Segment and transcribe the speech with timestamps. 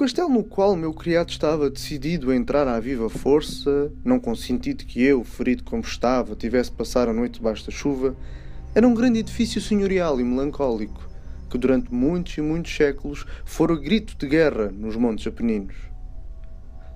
[0.00, 5.02] castelo no qual meu criado estava decidido a entrar à viva força, não consentido que
[5.02, 8.16] eu, ferido como estava, tivesse passar a noite debaixo da chuva,
[8.74, 11.06] era um grande edifício senhorial e melancólico,
[11.50, 15.76] que durante muitos e muitos séculos fora grito de guerra nos Montes Apeninos.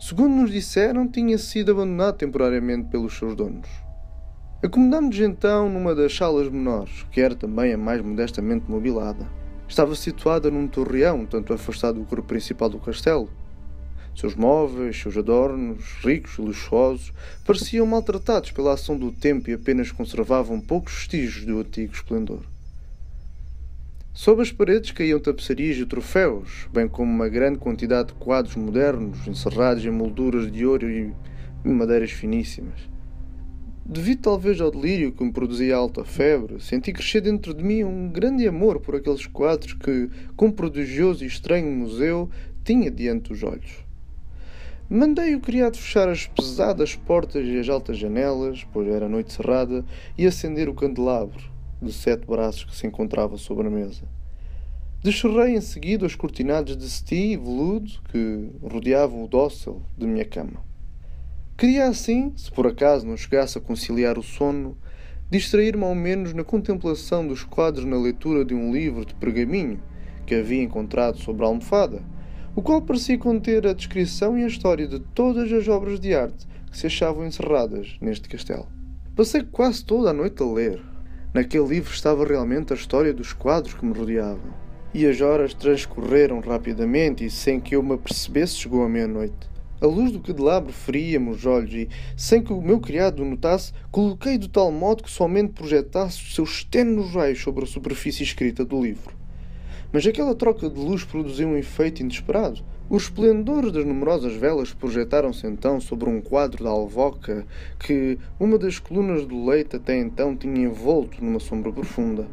[0.00, 3.68] Segundo nos disseram, tinha sido abandonado temporariamente pelos seus donos.
[4.62, 9.43] Acomodámos-nos então numa das salas menores, que era também a mais modestamente mobilada.
[9.74, 13.28] Estava situada num torreão, tanto afastado do corpo principal do castelo.
[14.14, 17.12] Seus móveis, seus adornos, ricos e luxuosos,
[17.44, 22.42] pareciam maltratados pela ação do tempo e apenas conservavam poucos vestígios do antigo esplendor.
[24.12, 29.26] Sob as paredes caíam tapeçarias e troféus, bem como uma grande quantidade de quadros modernos,
[29.26, 31.12] encerrados em molduras de ouro e
[31.64, 32.93] madeiras finíssimas.
[33.86, 38.08] Devido talvez ao delírio que me produzia alta febre, senti crescer dentro de mim um
[38.08, 42.30] grande amor por aqueles quadros que, com prodigioso e estranho museu,
[42.64, 43.84] tinha diante dos olhos.
[44.88, 49.84] Mandei o criado fechar as pesadas portas e as altas janelas, pois era noite cerrada,
[50.16, 51.44] e acender o candelabro
[51.82, 54.04] de sete braços que se encontrava sobre a mesa.
[55.02, 60.24] Descerrei em seguida os cortinados de cetim e veludo que rodeavam o dócil de minha
[60.24, 60.64] cama.
[61.56, 64.76] Queria assim, se por acaso não chegasse a conciliar o sono,
[65.30, 69.80] distrair-me ao menos na contemplação dos quadros na leitura de um livro de pergaminho
[70.26, 72.02] que havia encontrado sobre a almofada,
[72.56, 76.44] o qual parecia conter a descrição e a história de todas as obras de arte
[76.72, 78.66] que se achavam encerradas neste castelo.
[79.14, 80.82] Passei quase toda a noite a ler.
[81.32, 84.52] Naquele livro estava realmente a história dos quadros que me rodeavam.
[84.92, 89.53] E as horas transcorreram rapidamente e sem que eu me apercebesse chegou a meia-noite.
[89.84, 93.70] A luz do candelabro feria-me os olhos e, sem que o meu criado o notasse,
[93.90, 98.64] coloquei de tal modo que somente projetasse os seus tenos raios sobre a superfície escrita
[98.64, 99.14] do livro.
[99.92, 102.64] Mas aquela troca de luz produziu um efeito inesperado.
[102.88, 107.46] Os esplendores das numerosas velas projetaram-se então sobre um quadro da alvoca
[107.78, 112.26] que uma das colunas do leito até então tinha envolto numa sombra profunda.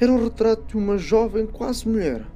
[0.00, 2.26] Era o retrato de uma jovem quase mulher.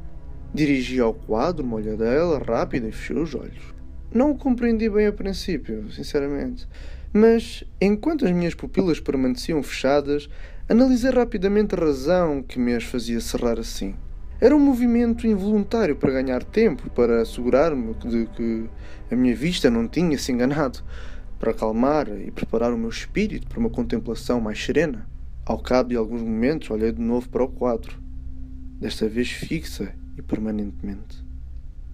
[0.54, 3.75] Dirigi ao quadro uma olhadela rápida e fechei os olhos.
[4.12, 6.66] Não o compreendi bem a princípio, sinceramente.
[7.12, 10.28] Mas, enquanto as minhas pupilas permaneciam fechadas,
[10.68, 13.94] analisei rapidamente a razão que me as fazia cerrar assim.
[14.40, 18.68] Era um movimento involuntário para ganhar tempo, para assegurar-me de que
[19.10, 20.80] a minha vista não tinha se enganado,
[21.38, 25.06] para acalmar e preparar o meu espírito para uma contemplação mais serena.
[25.44, 27.96] Ao cabo de alguns momentos, olhei de novo para o quadro,
[28.78, 31.24] desta vez fixa e permanentemente.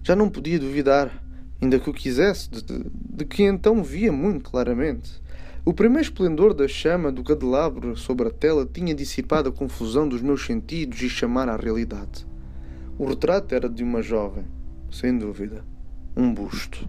[0.03, 1.23] Já não podia duvidar
[1.63, 5.21] ainda que o quisesse, de, de, que então via muito claramente.
[5.65, 10.21] O primeiro esplendor da chama do candelabro sobre a tela tinha dissipado a confusão dos
[10.21, 12.27] meus sentidos e chamar à realidade.
[12.97, 14.43] O retrato era de uma jovem,
[14.91, 15.63] sem dúvida,
[16.17, 16.87] um busto.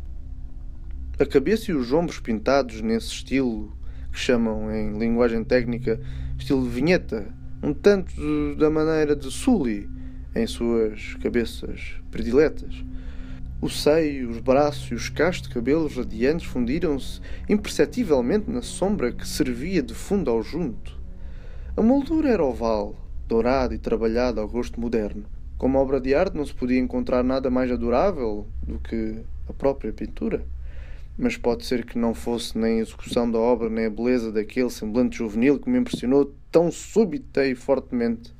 [1.20, 3.72] A cabeça e os ombros pintados nesse estilo
[4.12, 6.00] que chamam em linguagem técnica
[6.36, 8.12] estilo de vinheta, um tanto
[8.56, 9.88] da maneira de Sully
[10.34, 12.84] em suas cabeças prediletas
[13.64, 19.26] o seio, os braços e os cachos de cabelos radiantes fundiram-se imperceptivelmente na sombra que
[19.26, 21.00] servia de fundo ao junto.
[21.74, 22.94] A moldura era oval,
[23.26, 25.24] dourada e trabalhada ao gosto moderno.
[25.56, 29.94] Como obra de arte não se podia encontrar nada mais adorável do que a própria
[29.94, 30.44] pintura.
[31.16, 34.68] Mas pode ser que não fosse nem a execução da obra nem a beleza daquele
[34.68, 38.30] semblante juvenil que me impressionou tão súbita e fortemente.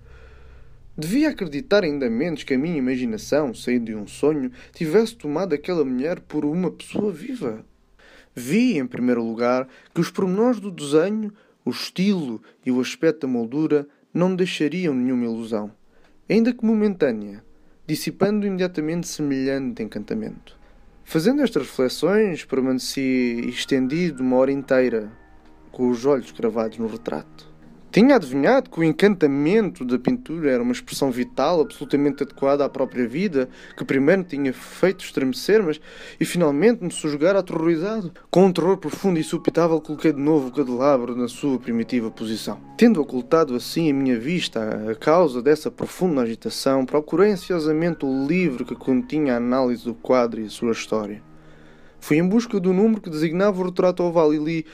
[0.97, 5.84] Devia acreditar ainda menos que a minha imaginação, saída de um sonho, tivesse tomado aquela
[5.84, 7.65] mulher por uma pessoa viva.
[8.32, 11.33] Vi, em primeiro lugar, que os pormenores do desenho,
[11.65, 15.72] o estilo e o aspecto da moldura não deixariam nenhuma ilusão,
[16.31, 17.44] ainda que momentânea,
[17.87, 20.56] dissipando imediatamente semelhante encantamento.
[21.03, 25.10] Fazendo estas reflexões, permaneci estendido uma hora inteira,
[25.72, 27.53] com os olhos cravados no retrato.
[27.94, 33.06] Tinha adivinhado que o encantamento da pintura era uma expressão vital, absolutamente adequada à própria
[33.06, 35.80] vida, que primeiro tinha feito estremecer, mas
[36.18, 38.13] e finalmente me sujeitar aterrorizado.
[38.33, 42.59] Com um terror profundo e supitável, coloquei de novo o candelabro na sua primitiva posição.
[42.77, 48.65] Tendo ocultado assim a minha vista a causa dessa profunda agitação, procurei ansiosamente o livro
[48.65, 51.22] que continha a análise do quadro e a sua história.
[52.01, 54.66] Fui em busca do número que designava o retrato oval e li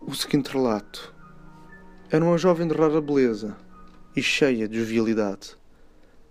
[0.00, 1.17] o seguinte relato.
[2.10, 3.54] Era uma jovem de rara beleza
[4.16, 5.50] e cheia de jovialidade.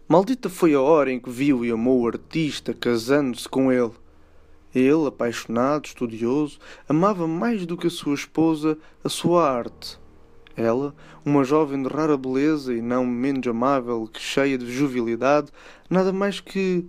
[0.07, 3.91] Maldita foi a hora em que viu e amou o artista casando-se com ele.
[4.73, 6.57] Ele, apaixonado, estudioso,
[6.89, 9.99] amava mais do que a sua esposa a sua arte.
[10.55, 15.51] Ela, uma jovem de rara beleza e não menos amável que cheia de jovialidade,
[15.87, 16.87] nada mais que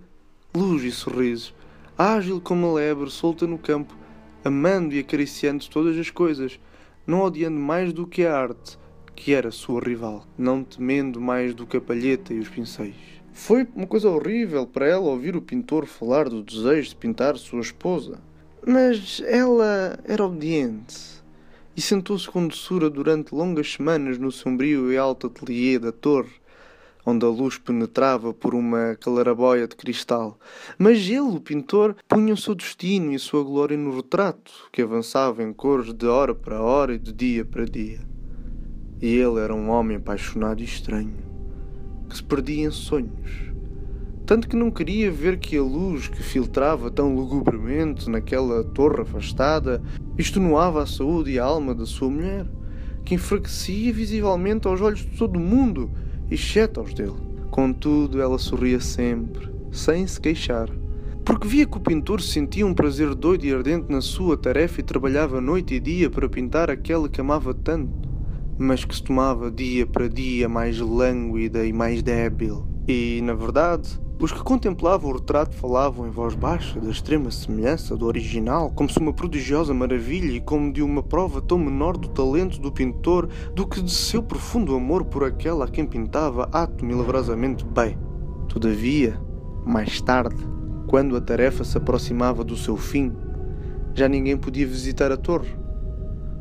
[0.51, 1.53] luz e sorrisos,
[1.95, 3.95] ágil como a lebre, solta no campo,
[4.43, 6.59] amando e acariciando todas as coisas,
[7.05, 8.78] não odiando mais do que a arte,
[9.19, 12.95] que era sua rival, não temendo mais do que a palheta e os pincéis.
[13.33, 17.59] Foi uma coisa horrível para ela ouvir o pintor falar do desejo de pintar sua
[17.59, 18.21] esposa.
[18.65, 21.21] Mas ela era obediente
[21.75, 26.39] e sentou-se com doçura durante longas semanas no sombrio e alto ateliê da torre,
[27.05, 30.39] onde a luz penetrava por uma claraboia de cristal.
[30.77, 35.43] Mas ele, o pintor, punha o seu destino e sua glória no retrato, que avançava
[35.43, 37.99] em cores de hora para hora e de dia para dia.
[39.01, 41.17] E ele era um homem apaixonado e estranho,
[42.09, 43.49] que se perdia em sonhos
[44.29, 49.81] tanto que não queria ver que a luz que filtrava tão lugubremente naquela torre afastada
[50.19, 52.45] extenuava a saúde e a alma da sua mulher,
[53.03, 55.89] que enfraquecia visivelmente aos olhos de todo o mundo,
[56.29, 57.15] exceto aos dele.
[57.49, 60.69] Contudo, ela sorria sempre, sem se queixar,
[61.25, 64.83] porque via que o pintor sentia um prazer doido e ardente na sua tarefa e
[64.83, 67.98] trabalhava noite e dia para pintar aquela que amava tanto,
[68.59, 72.67] mas que se tomava dia para dia mais lânguida e mais débil.
[72.85, 77.95] E, na verdade, os que contemplavam o retrato falavam em voz baixa da extrema semelhança
[77.95, 82.09] do original, como se uma prodigiosa maravilha e como de uma prova tão menor do
[82.09, 86.83] talento do pintor do que de seu profundo amor por aquela a quem pintava ato
[86.83, 87.97] milagrosamente bem.
[88.49, 89.17] Todavia,
[89.65, 90.35] mais tarde,
[90.87, 93.13] quando a tarefa se aproximava do seu fim,
[93.93, 95.58] já ninguém podia visitar a torre.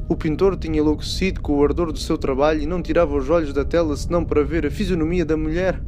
[0.09, 3.53] O pintor tinha enlouquecido com o ardor do seu trabalho e não tirava os olhos
[3.53, 5.81] da tela senão para ver a fisionomia da mulher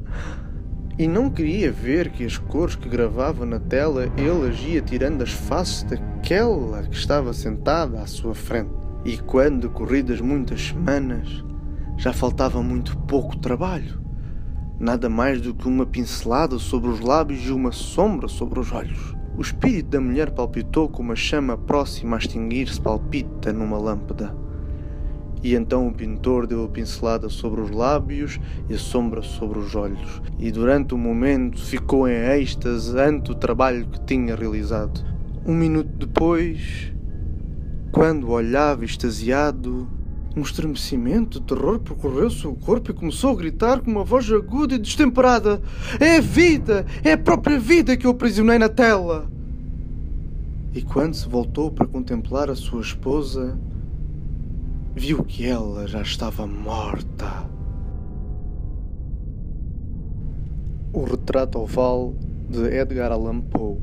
[1.00, 5.31] e não queria ver que as cores que gravava na tela ele agia tirando as
[5.31, 8.70] faces daquela que estava sentada à sua frente.
[9.02, 11.43] E quando, decorridas muitas semanas,
[11.96, 13.99] já faltava muito pouco trabalho.
[14.78, 19.16] Nada mais do que uma pincelada sobre os lábios e uma sombra sobre os olhos.
[19.36, 24.34] O espírito da mulher palpitou como a chama próxima a extinguir-se palpita numa lâmpada.
[25.42, 28.38] E então o pintor deu a pincelada sobre os lábios
[28.68, 33.34] e a sombra sobre os olhos, e durante um momento ficou em êxtase ante o
[33.34, 35.02] trabalho que tinha realizado.
[35.46, 36.92] Um minuto depois,
[37.90, 39.88] quando olhava extasiado,
[40.36, 44.74] um estremecimento de terror percorreu seu corpo e começou a gritar com uma voz aguda
[44.74, 45.60] e destemperada:
[45.98, 46.86] É a vida!
[47.02, 49.30] É a própria vida que eu aprisionei na tela!
[50.72, 53.58] E quando se voltou para contemplar a sua esposa,
[54.94, 57.48] viu que ela já estava morta.
[60.92, 62.14] O retrato oval
[62.48, 63.78] de Edgar Allan Poe